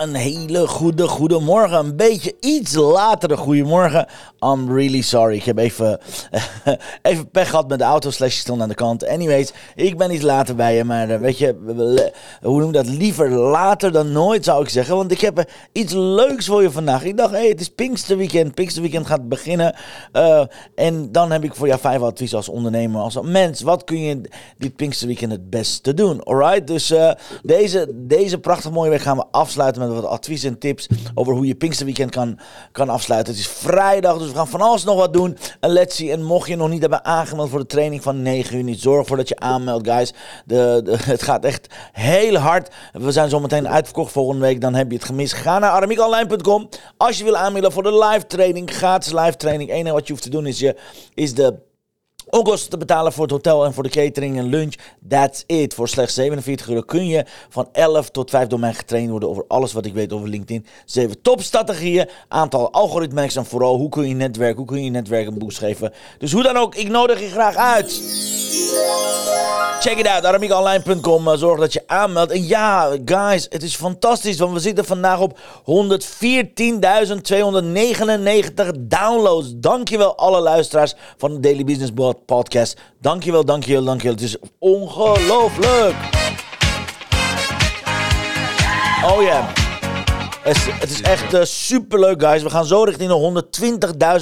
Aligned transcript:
Een 0.00 0.14
hele 0.14 0.66
goede 0.66 1.08
goedemorgen. 1.08 1.78
Een 1.78 1.96
beetje 1.96 2.34
iets 2.40 2.74
latere 2.74 3.36
goedemorgen. 3.36 4.06
I'm 4.40 4.72
really 4.72 5.00
sorry. 5.00 5.36
Ik 5.36 5.44
heb 5.44 5.58
even, 5.58 5.98
even 7.02 7.30
pech 7.30 7.50
gehad 7.50 7.68
met 7.68 7.78
de 7.78 7.84
auto. 7.84 8.10
Slash 8.10 8.36
stond 8.36 8.62
aan 8.62 8.68
de 8.68 8.74
kant. 8.74 9.06
Anyways, 9.06 9.52
ik 9.74 9.96
ben 9.96 10.10
iets 10.10 10.22
later 10.22 10.54
bij 10.54 10.76
je. 10.76 10.84
Maar 10.84 11.10
eh, 11.10 11.18
weet 11.18 11.38
je, 11.38 11.56
hoe 12.42 12.58
noem 12.58 12.66
je 12.66 12.72
dat? 12.72 12.86
Liever 12.86 13.30
later 13.30 13.92
dan 13.92 14.12
nooit 14.12 14.44
zou 14.44 14.62
ik 14.62 14.68
zeggen. 14.68 14.96
Want 14.96 15.10
ik 15.10 15.20
heb 15.20 15.44
iets 15.72 15.92
leuks 15.92 16.46
voor 16.46 16.62
je 16.62 16.70
vandaag. 16.70 17.04
Ik 17.04 17.16
dacht, 17.16 17.30
hey, 17.30 17.48
het 17.48 17.60
is 17.60 17.68
Pinksterweekend. 17.68 18.54
Pinksterweekend 18.54 19.06
gaat 19.06 19.28
beginnen. 19.28 19.74
Uh, 20.12 20.42
en 20.74 21.12
dan 21.12 21.30
heb 21.30 21.44
ik 21.44 21.54
voor 21.54 21.66
jou 21.66 21.80
vijf 21.80 22.00
adviezen 22.00 22.36
als 22.36 22.48
ondernemer. 22.48 23.00
Als 23.00 23.18
mens, 23.22 23.62
wat 23.62 23.84
kun 23.84 24.00
je 24.00 24.20
dit 24.58 24.76
Pinksterweekend 24.76 25.32
het 25.32 25.50
beste 25.50 25.94
doen? 25.94 26.22
Alright? 26.22 26.66
Dus 26.66 26.94
deze, 27.42 27.92
deze 27.94 28.38
prachtig 28.38 28.70
mooie 28.70 28.90
week 28.90 29.00
gaan 29.00 29.16
we 29.16 29.24
afsluiten 29.30 29.82
met 29.82 29.95
wat 29.96 30.10
advies 30.10 30.44
en 30.44 30.58
tips 30.58 30.86
over 31.14 31.34
hoe 31.34 31.46
je 31.46 31.54
Pinksterweekend 31.54 32.10
kan, 32.10 32.38
kan 32.72 32.88
afsluiten. 32.88 33.32
Het 33.32 33.42
is 33.42 33.48
vrijdag, 33.48 34.18
dus 34.18 34.28
we 34.28 34.34
gaan 34.36 34.48
van 34.48 34.60
alles 34.60 34.84
nog 34.84 34.96
wat 34.96 35.12
doen. 35.12 35.36
En 35.60 35.70
let's 35.70 35.96
see. 35.96 36.10
En 36.10 36.22
mocht 36.22 36.48
je 36.48 36.56
nog 36.56 36.68
niet 36.68 36.80
hebben 36.80 37.04
aangemeld 37.04 37.50
voor 37.50 37.58
de 37.58 37.66
training 37.66 38.02
van 38.02 38.22
9 38.22 38.56
uur, 38.56 38.62
niet 38.62 38.80
zorg 38.80 39.00
ervoor 39.00 39.16
dat 39.16 39.28
je 39.28 39.38
aanmeldt, 39.38 39.88
guys. 39.88 40.12
De, 40.44 40.80
de, 40.84 40.96
het 41.12 41.22
gaat 41.22 41.44
echt 41.44 41.74
heel 41.92 42.36
hard. 42.36 42.74
We 42.92 43.12
zijn 43.12 43.28
zometeen 43.28 43.68
uitverkocht 43.68 44.12
volgende 44.12 44.40
week. 44.40 44.60
Dan 44.60 44.74
heb 44.74 44.90
je 44.90 44.96
het 44.96 45.06
gemist. 45.06 45.32
Ga 45.32 45.58
naar 45.58 45.70
aramiekonline.com. 45.70 46.68
Als 46.96 47.18
je 47.18 47.24
wil 47.24 47.36
aanmelden 47.36 47.72
voor 47.72 47.82
de 47.82 47.98
live 47.98 48.26
training, 48.26 48.70
gratis 48.70 49.12
live 49.12 49.36
training. 49.36 49.68
Het 49.68 49.78
enige 49.78 49.94
wat 49.94 50.06
je 50.06 50.12
hoeft 50.12 50.24
te 50.24 50.30
doen 50.30 50.46
is, 50.46 50.58
je, 50.58 50.76
is 51.14 51.34
de 51.34 51.54
onkosten 52.30 52.70
te 52.70 52.76
betalen 52.76 53.12
voor 53.12 53.22
het 53.22 53.32
hotel 53.32 53.64
en 53.64 53.74
voor 53.74 53.82
de 53.82 53.88
catering 53.88 54.38
en 54.38 54.46
lunch. 54.46 54.74
That's 55.08 55.44
it. 55.46 55.74
Voor 55.74 55.88
slechts 55.88 56.14
47 56.14 56.68
euro 56.68 56.80
kun 56.80 57.06
je 57.06 57.24
van 57.48 57.68
11 57.72 58.10
tot 58.10 58.30
5 58.30 58.46
door 58.46 58.60
mij 58.60 58.74
getraind 58.74 59.10
worden 59.10 59.28
over 59.28 59.44
alles 59.48 59.72
wat 59.72 59.86
ik 59.86 59.94
weet 59.94 60.12
over 60.12 60.28
LinkedIn. 60.28 60.66
7 60.84 61.22
topstrategieën, 61.22 62.08
aantal 62.28 62.72
algoritmes 62.72 63.36
en 63.36 63.46
vooral 63.46 63.76
hoe 63.76 63.88
kun 63.88 64.08
je 64.08 64.14
netwerken, 64.14 64.56
hoe 64.56 64.66
kun 64.66 64.84
je 64.84 64.90
netwerk 64.90 65.26
een 65.26 65.38
boost 65.38 65.58
geven. 65.58 65.92
Dus 66.18 66.32
hoe 66.32 66.42
dan 66.42 66.56
ook, 66.56 66.74
ik 66.74 66.88
nodig 66.88 67.20
je 67.20 67.28
graag 67.28 67.56
uit. 67.56 68.02
Check 69.80 69.98
it 69.98 70.06
out, 70.06 70.24
aramiekonline.com. 70.24 71.28
Eh, 71.28 71.36
zorg 71.36 71.60
dat 71.60 71.72
je 71.72 71.82
aanmeldt. 71.86 72.32
En 72.32 72.46
ja, 72.46 72.96
guys, 73.04 73.46
het 73.50 73.62
is 73.62 73.76
fantastisch, 73.76 74.38
want 74.38 74.52
we 74.52 74.58
zitten 74.58 74.84
vandaag 74.84 75.20
op 75.20 75.38
114.299 75.64 75.72
downloads. 78.78 79.52
Dankjewel 79.56 80.16
alle 80.16 80.40
luisteraars 80.40 80.94
van 81.16 81.32
de 81.32 81.40
Daily 81.40 81.64
Business 81.64 81.92
Podcast. 82.26 82.80
Dankjewel, 83.00 83.44
dankjewel, 83.44 83.84
dankjewel. 83.84 84.14
Het 84.14 84.24
is 84.24 84.36
ongelooflijk. 84.58 85.96
Oh 89.04 89.22
ja. 89.22 89.65
Het 90.46 90.90
is 90.90 91.02
echt 91.02 91.34
uh, 91.34 91.40
superleuk, 91.42 92.22
guys. 92.22 92.42
We 92.42 92.50
gaan 92.50 92.66
zo 92.66 92.82
richting 92.82 93.10
de 93.10 93.42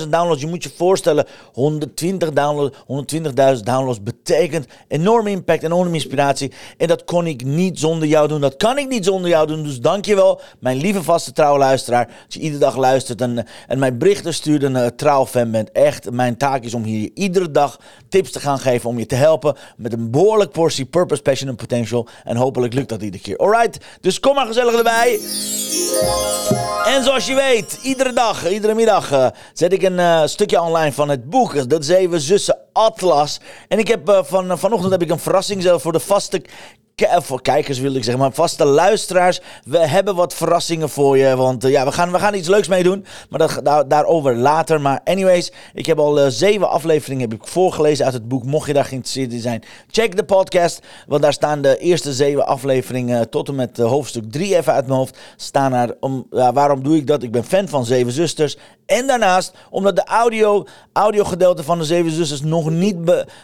120.000 0.02 0.08
downloads. 0.08 0.40
Je 0.40 0.46
moet 0.46 0.62
je 0.62 0.70
voorstellen, 0.76 1.26
120.000 1.26 2.32
downloads, 2.32 2.76
120 2.86 3.32
downloads 3.62 4.02
betekent 4.02 4.66
enorme 4.88 5.30
impact, 5.30 5.62
enorme 5.62 5.94
inspiratie. 5.94 6.52
En 6.76 6.88
dat 6.88 7.04
kon 7.04 7.26
ik 7.26 7.44
niet 7.44 7.78
zonder 7.78 8.08
jou 8.08 8.28
doen. 8.28 8.40
Dat 8.40 8.56
kan 8.56 8.78
ik 8.78 8.88
niet 8.88 9.04
zonder 9.04 9.30
jou 9.30 9.46
doen. 9.46 9.62
Dus 9.62 9.80
dankjewel, 9.80 10.40
mijn 10.58 10.76
lieve 10.76 11.02
vaste 11.02 11.32
trouwe 11.32 11.58
luisteraar. 11.58 12.06
Dat 12.06 12.34
je 12.34 12.40
iedere 12.40 12.60
dag 12.60 12.76
luistert 12.76 13.20
en, 13.20 13.46
en 13.66 13.78
mijn 13.78 13.98
berichten 13.98 14.34
stuurt 14.34 14.62
en 14.62 14.74
uh, 14.74 14.86
trouw 14.86 15.26
fan 15.26 15.50
bent. 15.50 15.72
Echt, 15.72 16.10
mijn 16.10 16.36
taak 16.36 16.64
is 16.64 16.74
om 16.74 16.82
hier 16.82 17.10
iedere 17.14 17.50
dag 17.50 17.78
tips 18.08 18.30
te 18.30 18.40
gaan 18.40 18.58
geven. 18.58 18.88
Om 18.88 18.98
je 18.98 19.06
te 19.06 19.14
helpen 19.14 19.56
met 19.76 19.92
een 19.92 20.10
behoorlijk 20.10 20.50
portie 20.50 20.84
purpose, 20.84 21.22
passion 21.22 21.48
en 21.48 21.56
potential. 21.56 22.08
En 22.24 22.36
hopelijk 22.36 22.74
lukt 22.74 22.88
dat 22.88 23.02
iedere 23.02 23.22
keer. 23.22 23.36
Alright, 23.36 23.84
dus 24.00 24.20
kom 24.20 24.34
maar 24.34 24.46
gezellig 24.46 24.74
erbij. 24.74 25.20
En 26.84 27.04
zoals 27.04 27.26
je 27.26 27.34
weet, 27.34 27.78
iedere 27.82 28.12
dag, 28.12 28.50
iedere 28.50 28.74
middag 28.74 29.12
uh, 29.12 29.26
zet 29.52 29.72
ik 29.72 29.82
een 29.82 29.98
uh, 29.98 30.22
stukje 30.24 30.60
online 30.60 30.92
van 30.92 31.08
het 31.08 31.30
boek. 31.30 31.68
Dat 31.68 31.84
Zeven 31.84 32.20
Zussen 32.20 32.58
Atlas. 32.72 33.40
En 33.68 33.78
ik 33.78 33.88
heb 33.88 34.08
uh, 34.08 34.18
van, 34.22 34.58
vanochtend 34.58 34.92
heb 34.92 35.02
ik 35.02 35.10
een 35.10 35.18
verrassing 35.18 35.62
zelf 35.62 35.82
voor 35.82 35.92
de 35.92 36.00
vaste 36.00 36.42
voor 36.96 37.42
kijkers 37.42 37.78
wil 37.78 37.94
ik 37.94 38.04
zeggen, 38.04 38.22
maar 38.22 38.32
vaste 38.32 38.64
luisteraars. 38.64 39.40
We 39.64 39.78
hebben 39.78 40.14
wat 40.14 40.34
verrassingen 40.34 40.88
voor 40.88 41.18
je. 41.18 41.36
Want 41.36 41.62
ja, 41.62 41.84
we 41.84 41.92
gaan, 41.92 42.12
we 42.12 42.18
gaan 42.18 42.34
iets 42.34 42.48
leuks 42.48 42.68
mee 42.68 42.82
doen. 42.82 43.06
Maar 43.30 43.38
dat, 43.38 43.60
daar, 43.62 43.88
daarover 43.88 44.36
later. 44.36 44.80
Maar 44.80 45.00
anyways, 45.04 45.52
ik 45.72 45.86
heb 45.86 45.98
al 45.98 46.30
zeven 46.30 46.68
afleveringen 46.68 47.30
heb 47.30 47.40
ik 47.40 47.46
voorgelezen 47.46 48.04
uit 48.04 48.14
het 48.14 48.28
boek. 48.28 48.44
Mocht 48.44 48.66
je 48.66 48.72
daar 48.72 48.84
geïnteresseerd 48.84 49.32
in 49.32 49.40
zijn, 49.40 49.62
check 49.90 50.16
de 50.16 50.24
podcast. 50.24 50.80
Want 51.06 51.22
daar 51.22 51.32
staan 51.32 51.62
de 51.62 51.78
eerste 51.78 52.12
zeven 52.12 52.46
afleveringen 52.46 53.30
tot 53.30 53.48
en 53.48 53.54
met 53.54 53.76
hoofdstuk 53.76 54.32
drie 54.32 54.56
even 54.56 54.72
uit 54.72 54.86
mijn 54.86 54.98
hoofd. 54.98 55.18
Staan 55.36 55.73
waarom 56.28 56.82
doe 56.82 56.96
ik 56.96 57.06
dat? 57.06 57.22
Ik 57.22 57.32
ben 57.32 57.44
fan 57.44 57.68
van 57.68 57.84
Zeven 57.84 58.12
Zusters. 58.12 58.56
En 58.86 59.06
daarnaast, 59.06 59.52
omdat 59.70 59.96
de 59.96 60.04
audio, 60.04 60.66
audio 60.92 61.24
gedeelte 61.24 61.62
van 61.62 61.78
de 61.78 61.84
Zeven 61.84 62.10
Zusters 62.10 62.42
nog 62.42 62.70
niet, 62.70 62.96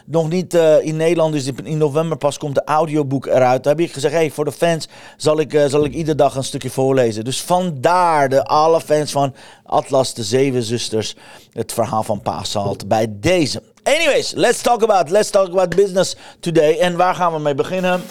nog 0.06 0.28
niet 0.28 0.54
in 0.80 0.96
Nederland 0.96 1.34
is. 1.34 1.50
In 1.64 1.78
november 1.78 2.16
pas 2.18 2.38
komt 2.38 2.54
de 2.54 2.64
audioboek 2.64 3.26
eruit. 3.26 3.64
Daar 3.64 3.76
heb 3.76 3.86
ik 3.86 3.92
gezegd, 3.92 4.14
hey, 4.14 4.30
voor 4.30 4.44
de 4.44 4.52
fans 4.52 4.88
zal 5.16 5.40
ik, 5.40 5.52
uh, 5.52 5.64
zal 5.66 5.84
ik 5.84 5.94
iedere 5.94 6.16
dag 6.16 6.34
een 6.34 6.44
stukje 6.44 6.70
voorlezen. 6.70 7.24
Dus 7.24 7.42
vandaar 7.42 8.28
de 8.28 8.44
alle 8.44 8.80
fans 8.80 9.10
van 9.10 9.34
Atlas, 9.64 10.14
de 10.14 10.24
Zeven 10.24 10.62
Zusters, 10.62 11.16
het 11.52 11.72
verhaal 11.72 12.02
van 12.02 12.22
Paasalt 12.22 12.88
bij 12.88 13.06
deze. 13.10 13.62
Anyways, 13.82 14.32
let's 14.32 14.60
talk 14.60 14.82
about, 14.82 15.10
let's 15.10 15.30
talk 15.30 15.48
about 15.48 15.76
business 15.76 16.16
today. 16.40 16.78
En 16.78 16.96
waar 16.96 17.14
gaan 17.14 17.32
we 17.32 17.38
mee 17.38 17.54
beginnen? 17.54 18.02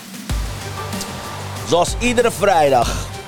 Zoals 1.68 1.96
iedere 2.00 2.32
vrijdag. 2.32 3.19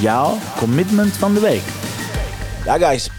Jouw 0.00 0.36
commitment 0.56 1.12
van 1.12 1.34
de 1.34 1.40
week. 1.40 1.62
Ja, 2.64 2.78
guys. 2.78 3.10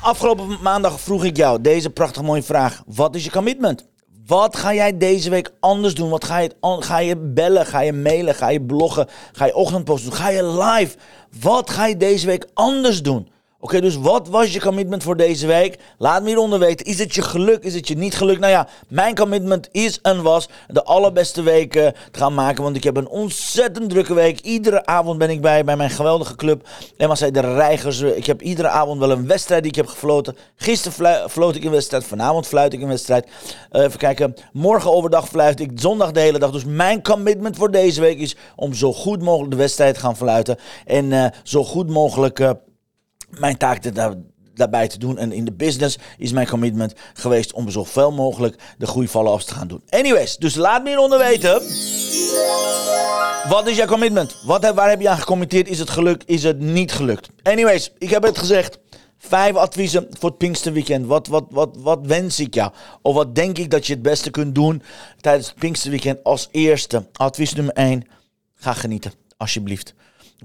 Afgelopen 0.00 0.58
maandag 0.62 1.00
vroeg 1.00 1.24
ik 1.24 1.36
jou 1.36 1.60
deze 1.60 1.90
prachtig 1.90 2.22
mooie 2.22 2.42
vraag. 2.42 2.82
Wat 2.86 3.14
is 3.14 3.24
je 3.24 3.30
commitment? 3.30 3.86
Wat 4.26 4.56
ga 4.56 4.74
jij 4.74 4.96
deze 4.96 5.30
week 5.30 5.50
anders 5.60 5.94
doen? 5.94 6.10
Wat 6.10 6.24
ga 6.24 6.38
je, 6.38 6.50
ga 6.60 6.98
je 6.98 7.16
bellen? 7.16 7.66
Ga 7.66 7.80
je 7.80 7.92
mailen? 7.92 8.34
Ga 8.34 8.48
je 8.48 8.62
bloggen? 8.62 9.08
Ga 9.32 9.46
je 9.46 9.54
ochtendpost 9.54 10.04
doen? 10.04 10.12
Ga 10.12 10.28
je 10.28 10.44
live? 10.44 10.96
Wat 11.40 11.70
ga 11.70 11.86
je 11.86 11.96
deze 11.96 12.26
week 12.26 12.46
anders 12.54 13.02
doen? 13.02 13.28
Oké, 13.60 13.80
dus 13.80 13.96
wat 13.96 14.28
was 14.28 14.52
je 14.52 14.60
commitment 14.60 15.02
voor 15.02 15.16
deze 15.16 15.46
week? 15.46 15.78
Laat 15.96 16.22
me 16.22 16.28
hieronder 16.28 16.58
weten. 16.58 16.86
Is 16.86 16.98
het 16.98 17.14
je 17.14 17.22
geluk? 17.22 17.62
Is 17.62 17.74
het 17.74 17.88
je 17.88 17.96
niet 17.96 18.14
geluk? 18.14 18.38
Nou 18.38 18.52
ja, 18.52 18.68
mijn 18.88 19.14
commitment 19.14 19.68
is 19.72 20.00
en 20.00 20.22
was 20.22 20.48
de 20.68 20.84
allerbeste 20.84 21.42
weken 21.42 21.94
te 22.10 22.18
gaan 22.18 22.34
maken. 22.34 22.62
Want 22.62 22.76
ik 22.76 22.84
heb 22.84 22.96
een 22.96 23.08
ontzettend 23.08 23.90
drukke 23.90 24.14
week. 24.14 24.40
Iedere 24.40 24.86
avond 24.86 25.18
ben 25.18 25.30
ik 25.30 25.40
bij, 25.40 25.64
bij 25.64 25.76
mijn 25.76 25.90
geweldige 25.90 26.36
club. 26.36 26.68
En 26.96 27.16
zei 27.16 27.30
de 27.30 27.40
Reigers. 27.40 28.00
Ik 28.00 28.26
heb 28.26 28.42
iedere 28.42 28.68
avond 28.68 29.00
wel 29.00 29.10
een 29.10 29.26
wedstrijd 29.26 29.62
die 29.62 29.70
ik 29.70 29.76
heb 29.76 29.86
gefloten. 29.86 30.36
Gisteren 30.56 31.30
floot 31.30 31.56
ik 31.56 31.64
een 31.64 31.70
wedstrijd. 31.70 32.04
Vanavond 32.04 32.46
fluit 32.46 32.72
ik 32.72 32.82
een 32.82 32.88
wedstrijd. 32.88 33.28
Uh, 33.72 33.82
even 33.82 33.98
kijken. 33.98 34.34
Morgen 34.52 34.92
overdag 34.92 35.28
fluit 35.28 35.60
ik. 35.60 35.70
Zondag 35.74 36.12
de 36.12 36.20
hele 36.20 36.38
dag. 36.38 36.50
Dus 36.50 36.64
mijn 36.64 37.02
commitment 37.02 37.56
voor 37.56 37.70
deze 37.70 38.00
week 38.00 38.18
is 38.18 38.36
om 38.56 38.74
zo 38.74 38.92
goed 38.92 39.22
mogelijk 39.22 39.50
de 39.50 39.56
wedstrijd 39.56 39.94
te 39.94 40.00
gaan 40.00 40.16
fluiten. 40.16 40.56
En 40.86 41.04
uh, 41.04 41.26
zo 41.42 41.64
goed 41.64 41.88
mogelijk... 41.88 42.38
Uh, 42.38 42.50
mijn 43.30 43.56
taak 43.56 43.94
daar, 43.94 44.14
daarbij 44.54 44.88
te 44.88 44.98
doen. 44.98 45.18
En 45.18 45.32
in 45.32 45.44
de 45.44 45.52
business 45.52 45.98
is 46.18 46.32
mijn 46.32 46.48
commitment 46.48 46.94
geweest 47.12 47.52
om 47.52 47.70
zoveel 47.70 48.12
mogelijk 48.12 48.62
de 48.78 49.08
follow-ups 49.08 49.44
te 49.44 49.54
gaan 49.54 49.68
doen. 49.68 49.82
Anyways, 49.88 50.36
dus 50.36 50.54
laat 50.54 50.82
me 50.82 50.88
hieronder 50.88 51.18
weten. 51.18 51.62
Wat 53.48 53.68
is 53.68 53.76
jouw 53.76 53.86
commitment? 53.86 54.36
Wat, 54.44 54.74
waar 54.74 54.88
heb 54.88 55.00
je 55.00 55.08
aan 55.08 55.18
gecommitteerd? 55.18 55.68
Is 55.68 55.78
het 55.78 55.90
gelukt? 55.90 56.28
Is 56.28 56.42
het 56.42 56.60
niet 56.60 56.92
gelukt? 56.92 57.28
Anyways, 57.42 57.92
ik 57.98 58.10
heb 58.10 58.22
het 58.22 58.38
gezegd. 58.38 58.78
Vijf 59.18 59.54
adviezen 59.54 60.06
voor 60.18 60.28
het 60.28 60.38
Pinksterweekend. 60.38 61.06
Wat, 61.06 61.26
wat, 61.26 61.44
wat, 61.50 61.76
wat 61.80 62.06
wens 62.06 62.40
ik 62.40 62.54
jou? 62.54 62.72
Of 63.02 63.14
wat 63.14 63.34
denk 63.34 63.58
ik 63.58 63.70
dat 63.70 63.86
je 63.86 63.92
het 63.92 64.02
beste 64.02 64.30
kunt 64.30 64.54
doen 64.54 64.82
tijdens 65.20 65.46
het 65.46 65.58
Pinksterweekend 65.58 66.24
als 66.24 66.48
eerste? 66.50 67.08
Advies 67.12 67.52
nummer 67.52 67.74
1. 67.74 68.04
Ga 68.54 68.72
genieten, 68.72 69.12
alsjeblieft. 69.36 69.94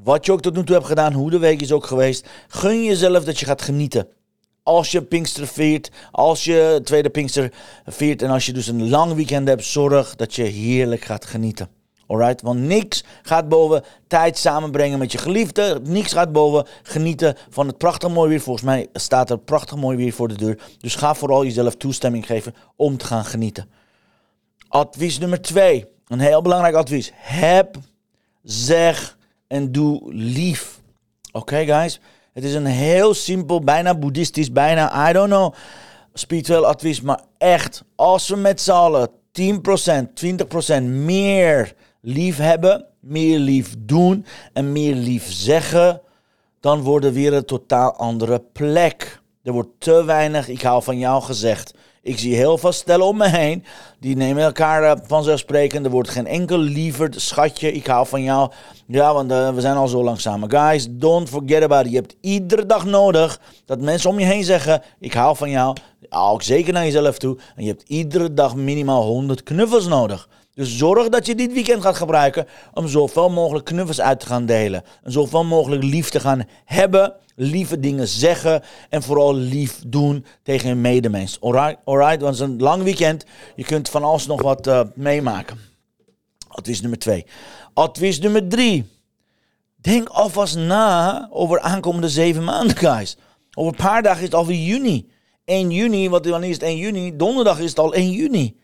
Wat 0.02 0.26
je 0.26 0.32
ook 0.32 0.42
tot 0.42 0.56
nu 0.56 0.64
toe 0.64 0.76
hebt 0.76 0.88
gedaan, 0.88 1.14
hoe 1.14 1.30
de 1.30 1.40
week 1.40 1.62
is 1.62 1.72
ook 1.72 1.86
geweest. 1.86 2.30
Gun 2.48 2.84
jezelf 2.84 3.24
dat 3.24 3.40
je 3.40 3.46
gaat 3.46 3.62
genieten. 3.62 4.08
Als 4.64 4.92
je 4.92 5.04
Pinkster 5.04 5.48
viert, 5.48 5.92
als 6.12 6.44
je 6.44 6.82
tweede 6.84 7.10
Pinkster 7.10 7.54
viert 7.86 8.22
en 8.22 8.30
als 8.30 8.46
je 8.46 8.54
dus 8.54 8.68
een 8.68 8.90
lang 8.90 9.14
weekend 9.14 9.48
hebt, 9.48 9.66
zorg 9.66 10.16
dat 10.16 10.36
je 10.36 10.44
heerlijk 10.44 11.06
gaat 11.06 11.26
genieten. 11.26 11.70
Alright? 12.08 12.42
Want 12.42 12.60
niks 12.60 13.04
gaat 13.22 13.50
boven 13.50 13.84
tijd 14.08 14.38
samenbrengen 14.38 15.00
met 15.00 15.12
je 15.12 15.18
geliefde. 15.18 15.80
Niks 15.84 16.14
gaat 16.14 16.32
boven 16.32 16.68
genieten 16.84 17.36
van 17.50 17.68
het 17.68 17.78
prachtig 17.78 18.10
mooi 18.10 18.30
weer. 18.30 18.42
Volgens 18.42 18.66
mij 18.66 18.88
staat 18.94 19.30
er 19.30 19.38
prachtig 19.38 19.78
mooi 19.78 19.98
weer 19.98 20.14
voor 20.14 20.28
de 20.28 20.36
deur. 20.36 20.60
Dus 20.78 20.96
ga 20.96 21.16
vooral 21.16 21.44
jezelf 21.44 21.76
toestemming 21.76 22.26
geven 22.26 22.56
om 22.76 22.98
te 22.98 23.06
gaan 23.06 23.26
genieten. 23.26 23.70
Advies 24.68 25.20
nummer 25.20 25.42
twee. 25.42 25.86
Een 26.08 26.20
heel 26.20 26.42
belangrijk 26.42 26.76
advies. 26.76 27.12
Heb, 27.14 27.78
zeg 28.44 29.18
en 29.54 29.72
doe 29.72 30.14
lief. 30.14 30.82
Oké, 31.32 31.66
guys? 31.66 32.00
Het 32.34 32.44
is 32.44 32.54
een 32.54 32.66
heel 32.66 33.14
simpel, 33.14 33.60
bijna 33.60 33.96
boeddhistisch, 33.96 34.52
bijna, 34.52 35.10
I 35.10 35.14
don't 35.14 35.30
know, 35.30 35.54
spiritueel 36.14 36.66
advies. 36.66 37.02
Maar 37.02 37.22
echt, 37.38 37.84
als 37.96 38.28
we 38.28 38.36
met 38.36 38.62
z'n 38.62 38.72
allen 38.72 39.10
10%, 39.10 39.12
20% 40.80 40.84
meer 40.84 41.76
lief 42.02 42.38
hebben, 42.38 42.86
meer 43.00 43.40
lief 43.40 43.76
doen 43.78 44.26
en 44.54 44.72
meer 44.72 44.96
lief 44.96 45.32
zeggen, 45.32 46.02
dan 46.60 46.82
wordt 46.82 47.06
er 47.06 47.14
weer 47.14 47.34
een 47.34 47.46
totaal 47.46 47.96
andere 47.96 48.40
plek. 48.54 49.22
Er 49.44 49.52
wordt 49.52 49.70
te 49.78 50.04
weinig, 50.04 50.48
ik 50.48 50.62
hou 50.62 50.84
van 50.84 50.98
jou 50.98 51.24
gezegd. 51.24 51.74
Ik 52.04 52.20
zie 52.20 52.36
heel 52.36 52.58
veel 52.58 52.72
stellen 52.72 53.06
om 53.06 53.18
me 53.18 53.28
heen. 53.30 53.64
Die 54.00 54.16
nemen 54.16 54.44
elkaar 54.44 54.84
uh, 54.84 55.02
vanzelfsprekend. 55.04 55.86
Er 55.86 55.92
wordt 55.92 56.10
geen 56.10 56.28
enkel 56.28 56.58
lieverd 56.58 57.22
schatje. 57.22 57.72
Ik 57.72 57.88
hou 57.88 58.08
van 58.08 58.24
jou. 58.24 58.52
Ja, 58.88 59.14
want 59.14 59.32
uh, 59.32 59.50
we 59.54 59.62
zijn 59.62 59.76
al 59.76 59.88
zo 59.88 60.04
lang 60.04 60.20
samen. 60.20 60.52
Guys, 60.52 60.88
don't 60.90 61.30
forget 61.30 61.64
about 61.64 61.86
it. 61.86 61.92
Je 61.92 61.98
hebt 61.98 62.16
iedere 62.22 62.66
dag 62.66 62.86
nodig 62.86 63.40
dat 63.66 63.82
mensen 63.82 64.10
om 64.10 64.20
je 64.20 64.26
heen 64.26 64.44
zeggen: 64.44 64.82
Ik 65.00 65.14
hou 65.14 65.38
van 65.38 65.50
jou. 65.50 65.76
Ook 66.10 66.42
zeker 66.42 66.74
naar 66.74 66.84
jezelf 66.84 67.18
toe. 67.18 67.38
En 67.56 67.64
je 67.64 67.70
hebt 67.70 67.84
iedere 67.88 68.34
dag 68.34 68.56
minimaal 68.56 69.04
100 69.04 69.44
knuffels 69.44 69.88
nodig. 69.88 70.30
Dus 70.54 70.78
zorg 70.78 71.10
dat 71.10 71.26
je 71.26 71.36
dit 71.36 71.54
weekend 71.54 71.82
gaat 71.82 71.96
gebruiken 71.96 72.48
om 72.74 72.88
zoveel 72.88 73.30
mogelijk 73.30 73.66
knuffels 73.66 74.02
uit 74.02 74.20
te 74.20 74.26
gaan 74.26 74.46
delen. 74.46 74.84
En 75.04 75.12
zoveel 75.12 75.44
mogelijk 75.44 75.84
lief 75.84 76.10
te 76.10 76.20
gaan 76.20 76.44
hebben, 76.66 77.14
lieve 77.36 77.80
dingen 77.80 78.08
zeggen 78.08 78.64
en 78.90 79.04
vooral 79.04 79.36
lief 79.36 79.82
doen 79.88 80.26
tegen 80.44 80.70
je 80.70 80.76
medemens. 80.76 81.42
Alright, 81.42 81.78
alright, 81.86 82.22
want 82.22 82.40
het 82.40 82.48
is 82.48 82.54
een 82.54 82.62
lang 82.62 82.84
weekend. 82.84 83.26
Je 83.56 83.64
kunt 83.64 83.90
van 83.90 84.04
alles 84.04 84.26
nog 84.26 84.42
wat 84.42 84.68
uh, 84.68 84.82
meemaken. 84.96 85.58
Advies 86.48 86.82
nummer 86.82 87.00
twee. 87.00 87.26
Advies 87.74 88.20
nummer 88.20 88.48
drie. 88.48 88.86
Denk 89.76 90.10
alvast 90.10 90.56
na 90.56 91.28
over 91.32 91.60
aankomende 91.60 92.10
zeven 92.10 92.44
maanden, 92.44 92.78
guys. 92.78 93.18
Over 93.54 93.72
een 93.72 93.86
paar 93.86 94.02
dagen 94.02 94.20
is 94.20 94.26
het 94.26 94.36
alweer 94.36 94.64
juni. 94.66 95.12
1 95.46 95.72
juni, 95.72 96.10
wat 96.10 96.26
wanneer 96.26 96.50
is 96.50 96.56
het 96.56 96.64
1 96.64 96.78
juni? 96.78 97.16
Donderdag 97.16 97.60
is 97.60 97.70
het 97.70 97.80
al 97.80 97.94
1 97.94 98.12
juni. 98.12 98.60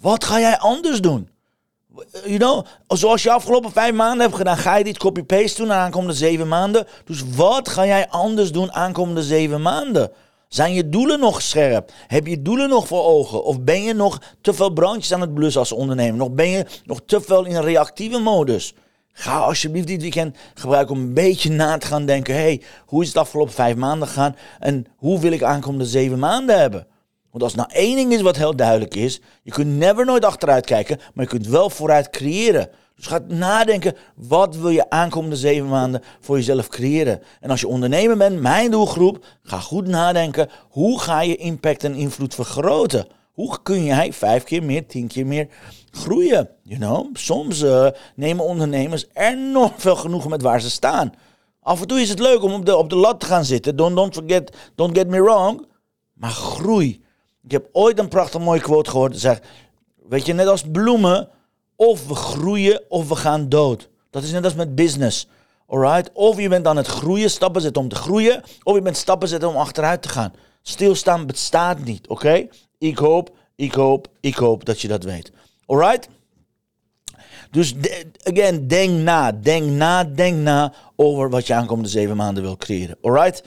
Wat 0.00 0.24
ga 0.24 0.40
jij 0.40 0.58
anders 0.58 1.00
doen? 1.00 1.28
You 2.24 2.38
know, 2.38 2.66
zoals 2.88 3.22
je 3.22 3.30
afgelopen 3.30 3.72
vijf 3.72 3.94
maanden 3.94 4.20
hebt 4.20 4.36
gedaan, 4.36 4.56
ga 4.56 4.76
je 4.76 4.84
dit 4.84 4.98
copy-paste 4.98 5.62
doen 5.62 5.72
aankomende 5.72 6.14
zeven 6.14 6.48
maanden. 6.48 6.86
Dus 7.04 7.22
wat 7.34 7.68
ga 7.68 7.86
jij 7.86 8.08
anders 8.08 8.52
doen 8.52 8.72
aankomende 8.72 9.22
zeven 9.22 9.62
maanden? 9.62 10.10
Zijn 10.48 10.74
je 10.74 10.88
doelen 10.88 11.20
nog 11.20 11.42
scherp? 11.42 11.92
Heb 12.06 12.26
je 12.26 12.42
doelen 12.42 12.68
nog 12.68 12.86
voor 12.86 13.04
ogen? 13.04 13.44
Of 13.44 13.60
ben 13.60 13.82
je 13.82 13.94
nog 13.94 14.20
te 14.40 14.54
veel 14.54 14.70
brandjes 14.70 15.12
aan 15.12 15.20
het 15.20 15.34
blussen 15.34 15.60
als 15.60 15.72
ondernemer? 15.72 16.16
Nog 16.16 16.30
ben 16.30 16.48
je 16.48 16.66
nog 16.84 17.00
te 17.06 17.20
veel 17.20 17.44
in 17.44 17.60
reactieve 17.60 18.18
modus? 18.18 18.74
Ga 19.12 19.38
alsjeblieft 19.38 19.86
dit 19.86 20.02
weekend 20.02 20.36
gebruiken 20.54 20.94
om 20.94 21.00
een 21.00 21.14
beetje 21.14 21.50
na 21.50 21.78
te 21.78 21.86
gaan 21.86 22.06
denken. 22.06 22.34
hey, 22.34 22.62
hoe 22.86 23.02
is 23.02 23.08
het 23.08 23.16
afgelopen 23.16 23.52
vijf 23.52 23.76
maanden 23.76 24.08
gegaan? 24.08 24.36
En 24.58 24.86
hoe 24.96 25.20
wil 25.20 25.32
ik 25.32 25.42
aankomende 25.42 25.86
zeven 25.86 26.18
maanden 26.18 26.58
hebben? 26.58 26.86
Want 27.36 27.48
als 27.48 27.66
nou 27.66 27.80
één 27.80 27.96
ding 27.96 28.12
is 28.12 28.20
wat 28.20 28.36
heel 28.36 28.56
duidelijk 28.56 28.94
is, 28.94 29.20
je 29.42 29.50
kunt 29.50 29.76
never 29.76 30.04
nooit 30.04 30.24
achteruit 30.24 30.66
kijken, 30.66 30.98
maar 31.14 31.24
je 31.24 31.30
kunt 31.30 31.46
wel 31.46 31.70
vooruit 31.70 32.10
creëren. 32.10 32.68
Dus 32.94 33.06
ga 33.06 33.20
nadenken, 33.28 33.96
wat 34.14 34.56
wil 34.56 34.70
je 34.70 34.90
aankomende 34.90 35.36
zeven 35.36 35.68
maanden 35.68 36.02
voor 36.20 36.36
jezelf 36.36 36.68
creëren? 36.68 37.22
En 37.40 37.50
als 37.50 37.60
je 37.60 37.68
ondernemer 37.68 38.16
bent, 38.16 38.40
mijn 38.40 38.70
doelgroep, 38.70 39.24
ga 39.42 39.58
goed 39.58 39.86
nadenken, 39.86 40.48
hoe 40.68 41.00
ga 41.00 41.22
je 41.22 41.36
impact 41.36 41.84
en 41.84 41.94
invloed 41.94 42.34
vergroten? 42.34 43.06
Hoe 43.32 43.58
kun 43.62 43.84
jij 43.84 44.12
vijf 44.12 44.44
keer 44.44 44.62
meer, 44.62 44.86
tien 44.86 45.06
keer 45.06 45.26
meer 45.26 45.48
groeien? 45.90 46.48
You 46.62 46.80
know? 46.80 47.06
Soms 47.12 47.62
uh, 47.62 47.88
nemen 48.14 48.44
ondernemers 48.44 49.06
enorm 49.14 49.72
veel 49.76 49.96
genoegen 49.96 50.30
met 50.30 50.42
waar 50.42 50.60
ze 50.60 50.70
staan. 50.70 51.12
Af 51.60 51.80
en 51.80 51.86
toe 51.86 52.00
is 52.00 52.08
het 52.08 52.18
leuk 52.18 52.42
om 52.42 52.52
op 52.52 52.66
de, 52.66 52.76
op 52.76 52.90
de 52.90 52.96
lat 52.96 53.20
te 53.20 53.26
gaan 53.26 53.44
zitten. 53.44 53.76
Don't, 53.76 53.96
don't, 53.96 54.14
forget, 54.14 54.56
don't 54.74 54.98
get 54.98 55.08
me 55.08 55.22
wrong. 55.22 55.66
Maar 56.12 56.30
groei. 56.30 57.04
Ik 57.46 57.52
heb 57.52 57.68
ooit 57.72 57.98
een 57.98 58.08
prachtig 58.08 58.40
mooie 58.40 58.60
quote 58.60 58.90
gehoord. 58.90 59.18
Zeg, 59.18 59.40
weet 60.08 60.26
je, 60.26 60.32
net 60.32 60.46
als 60.46 60.62
bloemen, 60.72 61.28
of 61.76 62.06
we 62.06 62.14
groeien 62.14 62.82
of 62.88 63.08
we 63.08 63.16
gaan 63.16 63.48
dood. 63.48 63.88
Dat 64.10 64.22
is 64.22 64.32
net 64.32 64.44
als 64.44 64.54
met 64.54 64.74
business. 64.74 65.28
Alright? 65.66 66.10
Of 66.12 66.40
je 66.40 66.48
bent 66.48 66.66
aan 66.66 66.76
het 66.76 66.86
groeien, 66.86 67.30
stappen 67.30 67.62
zetten 67.62 67.82
om 67.82 67.88
te 67.88 67.94
groeien, 67.94 68.42
of 68.62 68.74
je 68.74 68.82
bent 68.82 68.96
stappen 68.96 69.28
zetten 69.28 69.48
om 69.48 69.56
achteruit 69.56 70.02
te 70.02 70.08
gaan. 70.08 70.32
Stilstaan 70.62 71.26
bestaat 71.26 71.84
niet, 71.84 72.08
oké? 72.08 72.48
Ik 72.78 72.98
hoop, 72.98 73.36
ik 73.56 73.72
hoop, 73.74 74.08
ik 74.20 74.34
hoop 74.34 74.64
dat 74.64 74.80
je 74.80 74.88
dat 74.88 75.04
weet. 75.04 75.32
Alright? 75.66 76.08
Dus 77.50 77.74
again, 78.22 78.68
denk 78.68 79.02
na, 79.02 79.32
denk 79.32 79.70
na, 79.70 80.04
denk 80.04 80.36
na 80.36 80.72
over 80.96 81.30
wat 81.30 81.46
je 81.46 81.54
aankomende 81.54 81.88
zeven 81.88 82.16
maanden 82.16 82.42
wil 82.42 82.56
creëren. 82.56 82.96
Alright? 83.02 83.42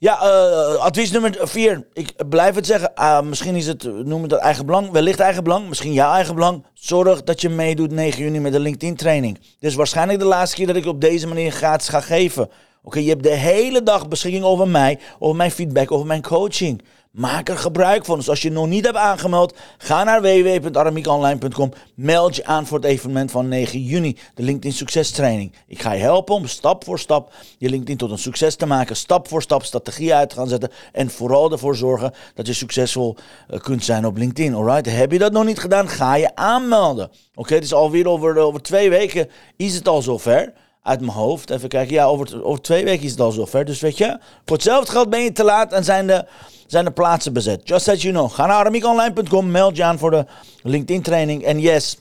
Ja, 0.00 0.18
uh, 0.22 0.74
advies 0.74 1.10
nummer 1.10 1.38
vier. 1.40 1.86
Ik 1.92 2.28
blijf 2.28 2.54
het 2.54 2.66
zeggen. 2.66 2.92
Uh, 2.98 3.20
misschien 3.20 3.56
is 3.56 3.66
het, 3.66 3.84
noem 4.04 4.20
het 4.20 4.30
dat 4.30 4.40
eigen 4.40 4.66
belang. 4.66 4.90
Wellicht 4.90 5.20
eigen 5.20 5.44
belang. 5.44 5.68
Misschien 5.68 5.92
jouw 5.92 6.12
eigen 6.12 6.34
belang. 6.34 6.64
Zorg 6.74 7.22
dat 7.22 7.40
je 7.40 7.48
meedoet 7.48 7.90
9 7.90 8.22
juni 8.22 8.40
met 8.40 8.52
de 8.52 8.60
LinkedIn 8.60 8.96
training. 8.96 9.34
Dit 9.34 9.70
is 9.70 9.74
waarschijnlijk 9.74 10.18
de 10.18 10.24
laatste 10.24 10.56
keer 10.56 10.66
dat 10.66 10.76
ik 10.76 10.86
op 10.86 11.00
deze 11.00 11.26
manier 11.26 11.52
gratis 11.52 11.88
ga 11.88 12.00
geven. 12.00 12.50
Oké, 12.82 12.98
je 12.98 13.08
hebt 13.08 13.22
de 13.22 13.34
hele 13.34 13.82
dag 13.82 14.08
beschikking 14.08 14.44
over 14.44 14.68
mij, 14.68 14.98
over 15.18 15.36
mijn 15.36 15.50
feedback, 15.50 15.92
over 15.92 16.06
mijn 16.06 16.22
coaching. 16.22 16.82
Maak 17.10 17.48
er 17.48 17.58
gebruik 17.58 18.04
van. 18.04 18.16
Dus 18.18 18.28
als 18.28 18.42
je 18.42 18.50
nog 18.50 18.66
niet 18.66 18.84
hebt 18.84 18.96
aangemeld, 18.96 19.54
ga 19.78 20.04
naar 20.04 20.22
www.aramiekonline.com. 20.22 21.72
Meld 21.94 22.36
je 22.36 22.44
aan 22.44 22.66
voor 22.66 22.78
het 22.78 22.86
evenement 22.86 23.30
van 23.30 23.48
9 23.48 23.82
juni, 23.82 24.18
de 24.34 24.42
LinkedIn 24.42 24.72
Succes 24.72 25.10
Training. 25.10 25.52
Ik 25.66 25.82
ga 25.82 25.92
je 25.92 26.02
helpen 26.02 26.34
om 26.34 26.46
stap 26.46 26.84
voor 26.84 26.98
stap 26.98 27.32
je 27.58 27.68
LinkedIn 27.68 27.96
tot 27.96 28.10
een 28.10 28.18
succes 28.18 28.54
te 28.54 28.66
maken. 28.66 28.96
Stap 28.96 29.28
voor 29.28 29.42
stap 29.42 29.64
strategieën 29.64 30.12
uit 30.12 30.30
te 30.30 30.36
gaan 30.36 30.48
zetten. 30.48 30.70
En 30.92 31.10
vooral 31.10 31.52
ervoor 31.52 31.76
zorgen 31.76 32.12
dat 32.34 32.46
je 32.46 32.52
succesvol 32.52 33.16
eh, 33.48 33.60
kunt 33.60 33.84
zijn 33.84 34.06
op 34.06 34.16
LinkedIn. 34.16 34.54
Alright? 34.54 34.96
Heb 34.96 35.12
je 35.12 35.18
dat 35.18 35.32
nog 35.32 35.44
niet 35.44 35.58
gedaan? 35.58 35.88
Ga 35.88 36.14
je 36.14 36.36
aanmelden. 36.36 37.10
Oké, 37.34 37.54
het 37.54 37.64
is 37.64 37.72
alweer 37.72 38.08
over, 38.08 38.38
over 38.38 38.62
twee 38.62 38.90
weken 38.90 39.30
is 39.56 39.74
het 39.74 39.88
al 39.88 40.02
zover 40.02 40.52
uit 40.82 41.00
mijn 41.00 41.12
hoofd. 41.12 41.50
Even 41.50 41.68
kijken. 41.68 41.94
Ja, 41.94 42.04
over, 42.04 42.44
over 42.44 42.62
twee 42.62 42.84
weken 42.84 43.04
is 43.04 43.10
het 43.10 43.20
al 43.20 43.32
zover. 43.32 43.64
Dus 43.64 43.80
weet 43.80 43.98
je, 43.98 44.18
voor 44.44 44.56
hetzelfde 44.56 44.92
geld 44.92 45.10
ben 45.10 45.22
je 45.22 45.32
te 45.32 45.44
laat 45.44 45.72
en 45.72 45.84
zijn 45.84 46.06
de, 46.06 46.26
zijn 46.70 46.84
de 46.84 46.90
plaatsen 46.90 47.32
bezet. 47.32 47.68
Just 47.68 47.88
as 47.88 48.02
you 48.02 48.14
know. 48.14 48.30
Ga 48.30 48.46
naar 48.46 48.56
aramiekonline.com, 48.56 49.50
meld 49.50 49.76
je 49.76 49.84
aan 49.84 49.98
voor 49.98 50.10
de 50.10 50.26
LinkedIn 50.62 51.02
training. 51.02 51.42
En 51.42 51.60
yes, 51.60 51.98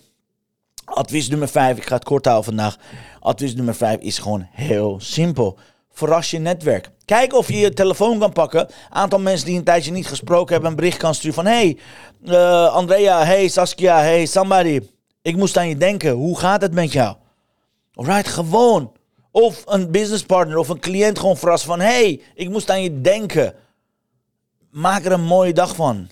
advies 0.85 1.29
nummer 1.29 1.47
5. 1.47 1.77
Ik 1.77 1.85
ga 1.85 1.95
het 1.95 2.03
kort 2.03 2.25
houden 2.25 2.45
vandaag. 2.45 2.77
Advies 3.19 3.55
nummer 3.55 3.75
5 3.75 3.99
is 3.99 4.17
gewoon 4.17 4.47
heel 4.51 4.97
simpel. 4.99 5.57
Verras 5.91 6.31
je 6.31 6.39
netwerk. 6.39 6.89
Kijk 7.05 7.33
of 7.33 7.47
je 7.47 7.57
je 7.57 7.73
telefoon 7.73 8.19
kan 8.19 8.31
pakken. 8.31 8.67
Aantal 8.89 9.19
mensen 9.19 9.45
die 9.45 9.57
een 9.57 9.63
tijdje 9.63 9.91
niet 9.91 10.07
gesproken 10.07 10.51
hebben, 10.51 10.69
een 10.69 10.75
bericht 10.75 10.97
kan 10.97 11.15
sturen 11.15 11.33
van: 11.33 11.45
Hey, 11.45 11.77
uh, 12.25 12.73
Andrea, 12.73 13.23
hey, 13.25 13.47
Saskia, 13.47 13.99
hey, 13.99 14.25
somebody. 14.25 14.79
Ik 15.21 15.35
moest 15.35 15.57
aan 15.57 15.69
je 15.69 15.77
denken. 15.77 16.11
Hoe 16.11 16.39
gaat 16.39 16.61
het 16.61 16.73
met 16.73 16.91
jou? 16.91 17.15
Alright, 17.93 18.27
gewoon. 18.27 18.91
Of 19.31 19.63
een 19.65 19.91
businesspartner 19.91 20.57
of 20.57 20.69
een 20.69 20.79
cliënt 20.79 21.19
gewoon 21.19 21.37
verrassen 21.37 21.69
van... 21.69 21.79
hey, 21.79 22.21
ik 22.35 22.49
moest 22.49 22.69
aan 22.69 22.83
je 22.83 23.01
denken. 23.01 23.53
Maak 24.69 25.05
er 25.05 25.11
een 25.11 25.21
mooie 25.21 25.53
dag 25.53 25.75
van. 25.75 26.09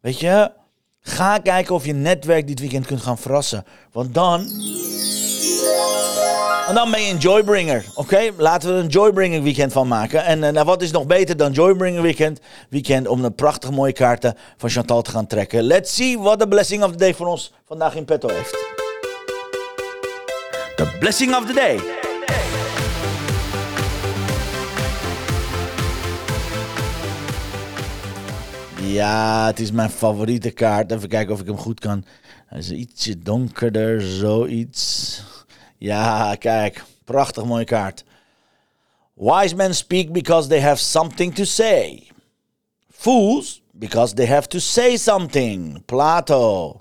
Weet 0.00 0.20
je? 0.20 0.50
Ga 1.00 1.38
kijken 1.38 1.74
of 1.74 1.84
je 1.84 1.92
netwerk 1.92 2.46
dit 2.46 2.60
weekend 2.60 2.86
kunt 2.86 3.02
gaan 3.02 3.18
verrassen. 3.18 3.64
Want 3.92 4.14
dan... 4.14 4.40
En 6.68 6.74
dan 6.74 6.90
ben 6.90 7.02
je 7.02 7.12
een 7.12 7.18
Joybringer, 7.18 7.84
oké? 7.94 8.30
Laten 8.36 8.68
we 8.68 8.74
er 8.74 8.80
een 8.80 8.88
Joybringer 8.88 9.42
weekend 9.42 9.72
van 9.72 9.88
maken. 9.88 10.24
En 10.24 10.42
uh, 10.42 10.48
nou, 10.48 10.66
wat 10.66 10.82
is 10.82 10.90
nog 10.90 11.06
beter 11.06 11.36
dan 11.36 11.52
Joybringer 11.52 12.02
weekend? 12.02 12.40
Weekend 12.70 13.06
om 13.06 13.24
een 13.24 13.34
prachtige 13.34 13.72
mooie 13.72 13.92
kaarten 13.92 14.36
van 14.56 14.70
Chantal 14.70 15.02
te 15.02 15.10
gaan 15.10 15.26
trekken. 15.26 15.62
Let's 15.62 15.94
see 15.94 16.18
what 16.18 16.38
the 16.38 16.48
blessing 16.48 16.82
of 16.82 16.90
the 16.90 16.96
day 16.96 17.14
voor 17.14 17.26
ons 17.26 17.52
vandaag 17.66 17.94
in 17.94 18.04
petto 18.04 18.28
heeft. 18.28 18.50
The 20.76 20.96
blessing 20.98 21.36
of 21.36 21.46
the 21.46 21.52
day. 21.52 21.97
Ja, 28.92 29.46
het 29.46 29.60
is 29.60 29.70
mijn 29.70 29.90
favoriete 29.90 30.50
kaart. 30.50 30.92
Even 30.92 31.08
kijken 31.08 31.34
of 31.34 31.40
ik 31.40 31.46
hem 31.46 31.56
goed 31.58 31.80
kan. 31.80 32.04
Hij 32.46 32.58
is 32.58 32.70
ietsje 32.70 33.18
donkerder, 33.18 34.02
zoiets. 34.02 35.22
Ja, 35.78 36.34
kijk. 36.34 36.84
Prachtig 37.04 37.44
mooie 37.44 37.64
kaart. 37.64 38.04
Wise 39.14 39.54
men 39.54 39.74
speak 39.74 40.12
because 40.12 40.48
they 40.48 40.60
have 40.60 40.82
something 40.82 41.34
to 41.34 41.44
say. 41.44 42.10
Fools, 42.90 43.62
because 43.72 44.14
they 44.14 44.26
have 44.26 44.48
to 44.48 44.58
say 44.58 44.96
something. 44.96 45.84
Plato. 45.84 46.80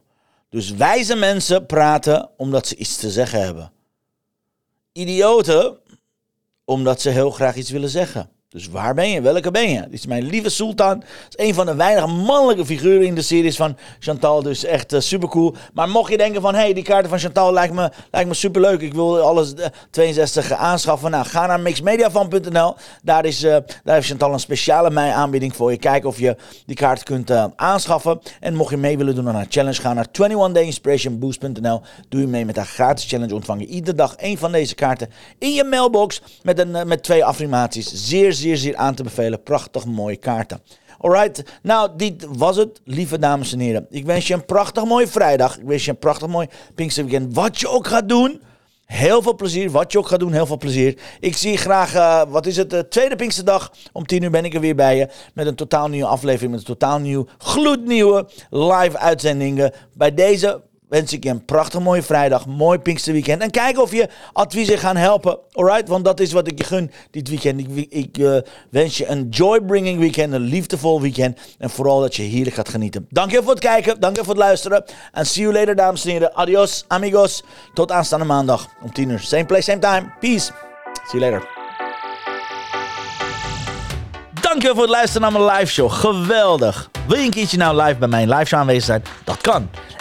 Dus 0.49 0.71
wijze 0.71 1.15
mensen 1.15 1.65
praten 1.65 2.29
omdat 2.37 2.67
ze 2.67 2.75
iets 2.75 2.97
te 2.97 3.11
zeggen 3.11 3.41
hebben. 3.41 3.71
Idioten, 4.91 5.77
omdat 6.65 7.01
ze 7.01 7.09
heel 7.09 7.31
graag 7.31 7.55
iets 7.55 7.69
willen 7.69 7.89
zeggen. 7.89 8.29
Dus 8.49 8.67
waar 8.67 8.93
ben 8.93 9.09
je? 9.09 9.21
Welke 9.21 9.51
ben 9.51 9.69
je? 9.69 9.81
Dit 9.81 9.93
is 9.93 10.05
mijn 10.05 10.23
lieve 10.23 10.49
Sultan. 10.49 10.99
Dat 10.99 11.35
is 11.35 11.45
een 11.45 11.53
van 11.53 11.65
de 11.65 11.75
weinige 11.75 12.07
mannelijke 12.07 12.65
figuren 12.65 13.05
in 13.05 13.15
de 13.15 13.21
series 13.21 13.55
van 13.55 13.77
Chantal. 13.99 14.43
Dus 14.43 14.63
echt 14.63 14.93
uh, 14.93 14.99
super 14.99 15.29
cool. 15.29 15.55
Maar 15.73 15.89
mocht 15.89 16.11
je 16.11 16.17
denken 16.17 16.41
van, 16.41 16.53
hé, 16.53 16.59
hey, 16.59 16.73
die 16.73 16.83
kaarten 16.83 17.09
van 17.09 17.19
Chantal 17.19 17.53
lijkt 17.53 17.73
me, 17.73 17.91
lijkt 18.11 18.27
me 18.27 18.33
super 18.33 18.61
leuk. 18.61 18.81
Ik 18.81 18.93
wil 18.93 19.19
alles 19.19 19.53
uh, 19.53 19.65
62 19.91 20.51
aanschaffen. 20.51 21.11
Nou, 21.11 21.25
ga 21.25 21.45
naar 21.45 21.59
mixmediafan.nl. 21.59 22.75
Daar, 23.03 23.25
is, 23.25 23.39
daar 23.39 23.63
heeft 23.83 24.07
Chantal 24.07 24.33
een 24.33 24.39
speciale 24.39 24.89
mei 24.89 25.11
aanbieding 25.11 25.55
voor 25.55 25.71
je. 25.71 25.77
Kijk 25.77 26.05
of 26.05 26.19
je 26.19 26.35
die 26.65 26.75
kaart 26.75 27.03
kunt 27.03 27.31
aanschaffen. 27.55 28.19
En 28.39 28.55
mocht 28.55 28.69
je 28.69 28.77
mee 28.77 28.97
willen 28.97 29.15
doen 29.15 29.27
aan 29.27 29.35
haar 29.35 29.45
challenge, 29.49 29.81
ga 29.81 29.93
naar 29.93 30.07
21dayinspirationboost.nl. 30.07 31.81
Doe 32.09 32.21
je 32.21 32.27
mee 32.27 32.45
met 32.45 32.55
haar 32.55 32.65
gratis 32.65 33.05
challenge. 33.05 33.33
Ontvang 33.33 33.61
je 33.61 33.67
iedere 33.67 33.97
dag 33.97 34.15
één 34.15 34.37
van 34.37 34.51
deze 34.51 34.75
kaarten 34.75 35.09
in 35.39 35.53
je 35.53 35.63
mailbox 35.63 36.21
met, 36.43 36.59
een, 36.59 36.87
met 36.87 37.03
twee 37.03 37.25
affirmaties. 37.25 37.91
Zeer, 37.93 38.35
zeer 38.37 38.57
zeer, 38.57 38.75
aan 38.75 38.95
te 38.95 39.03
bevelen. 39.03 39.43
Prachtig 39.43 39.85
mooie 39.85 40.17
kaarten. 40.17 40.61
Alright, 40.99 41.43
nou, 41.61 41.89
dit 41.95 42.25
was 42.29 42.55
het, 42.55 42.81
lieve 42.83 43.19
dames 43.19 43.53
en 43.53 43.59
heren. 43.59 43.85
Ik 43.89 44.05
wens 44.05 44.27
je 44.27 44.33
een 44.33 44.45
prachtig 44.45 44.85
mooie 44.85 45.07
vrijdag. 45.07 45.57
Ik 45.57 45.65
wens 45.65 45.85
je 45.85 45.91
een 45.91 45.99
prachtig 45.99 46.27
mooi 46.27 46.47
Pinksterweekend. 46.75 47.33
Wat 47.33 47.59
je 47.59 47.69
ook 47.69 47.87
gaat 47.87 48.09
doen, 48.09 48.41
heel 48.85 49.21
veel 49.21 49.35
plezier. 49.35 49.71
Wat 49.71 49.91
je 49.91 49.97
ook 49.97 50.07
gaat 50.07 50.19
doen, 50.19 50.33
heel 50.33 50.45
veel 50.45 50.57
plezier. 50.57 50.99
Ik 51.19 51.37
zie 51.37 51.57
graag, 51.57 51.95
uh, 51.95 52.21
wat 52.27 52.45
is 52.45 52.57
het, 52.57 52.69
de 52.69 52.87
tweede 52.87 53.15
Pinksterdag. 53.15 53.71
Om 53.91 54.05
tien 54.05 54.23
uur 54.23 54.31
ben 54.31 54.45
ik 54.45 54.53
er 54.53 54.59
weer 54.59 54.75
bij 54.75 54.97
je. 54.97 55.09
Met 55.33 55.47
een 55.47 55.55
totaal 55.55 55.87
nieuwe 55.87 56.09
aflevering, 56.09 56.51
met 56.51 56.59
een 56.59 56.65
totaal 56.65 56.99
nieuw, 56.99 57.27
gloednieuwe 57.37 58.29
live 58.49 58.97
uitzendingen. 58.97 59.73
Bij 59.93 60.13
deze 60.13 60.61
wens 60.89 61.13
ik 61.13 61.23
je 61.23 61.29
een 61.29 61.45
prachtig 61.45 61.79
mooie 61.79 62.01
vrijdag, 62.01 62.45
mooi 62.45 62.79
Pinksterweekend. 62.79 63.41
En 63.41 63.51
kijk 63.51 63.81
of 63.81 63.91
je 63.91 64.09
adviezen 64.33 64.77
gaan 64.77 64.95
helpen, 64.95 65.39
alright? 65.51 65.87
Want 65.87 66.05
dat 66.05 66.19
is 66.19 66.31
wat 66.31 66.47
ik 66.47 66.57
je 66.57 66.63
gun 66.63 66.91
dit 67.11 67.29
weekend. 67.29 67.59
Ik, 67.59 67.87
ik 67.89 68.17
uh, 68.17 68.37
wens 68.69 68.97
je 68.97 69.07
een 69.07 69.29
joy-bringing 69.29 69.99
weekend, 69.99 70.33
een 70.33 70.41
liefdevol 70.41 71.01
weekend. 71.01 71.39
En 71.57 71.69
vooral 71.69 71.99
dat 71.99 72.15
je 72.15 72.23
heerlijk 72.23 72.55
gaat 72.55 72.69
genieten. 72.69 73.05
Dank 73.09 73.31
je 73.31 73.41
voor 73.41 73.51
het 73.51 73.59
kijken, 73.59 73.99
dank 73.99 74.15
je 74.15 74.23
voor 74.23 74.33
het 74.33 74.43
luisteren. 74.43 74.83
En 75.11 75.25
see 75.25 75.43
you 75.43 75.55
later, 75.55 75.75
dames 75.75 76.05
en 76.05 76.11
heren. 76.11 76.35
Adios, 76.35 76.85
amigos. 76.87 77.43
Tot 77.73 77.91
aanstaande 77.91 78.25
maandag 78.25 78.67
om 78.83 78.93
10 78.93 79.09
uur. 79.09 79.19
Same 79.19 79.45
place, 79.45 79.63
same 79.63 79.79
time. 79.79 80.13
Peace. 80.19 80.51
See 81.07 81.19
you 81.19 81.31
later. 81.31 81.55
Dankjewel 84.41 84.75
voor 84.75 84.83
het 84.83 84.91
luisteren 84.91 85.31
naar 85.31 85.41
mijn 85.41 85.57
live 85.57 85.71
show. 85.71 85.91
Geweldig. 85.91 86.89
Wil 87.07 87.17
je 87.17 87.25
een 87.25 87.31
keertje 87.31 87.57
nou 87.57 87.81
live 87.81 87.95
bij 87.95 88.07
mijn 88.07 88.29
live 88.29 88.45
show 88.45 88.59
aanwezig 88.59 88.83
zijn? 88.83 89.03
Dat 89.23 89.41
kan. 89.41 89.69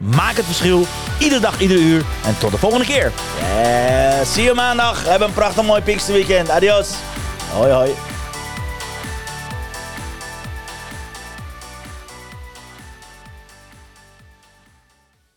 Maak 0.00 0.36
het 0.36 0.44
verschil, 0.44 0.86
iedere 1.18 1.40
dag, 1.40 1.60
iedere 1.60 1.80
uur. 1.80 2.04
En 2.24 2.38
tot 2.38 2.50
de 2.50 2.58
volgende 2.58 2.84
keer. 2.84 3.12
Yeah, 3.38 4.26
zie 4.26 4.42
je 4.42 4.54
maandag. 4.54 5.04
Heb 5.04 5.20
een 5.20 5.32
prachtig 5.32 5.64
mooi 5.64 5.82
Pinksterweekend. 5.82 6.50
Adios. 6.50 6.88
Hoi 7.52 7.72
hoi. 7.72 8.09